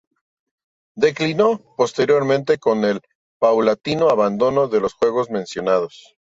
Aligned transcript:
Declinó 0.95 1.59
posteriormente 1.77 2.57
con 2.57 2.83
el 2.85 3.01
paulatino 3.37 4.09
abandono 4.09 4.67
de 4.67 4.79
los 4.79 4.93
juegos 4.95 5.29
mencionados. 5.29 6.17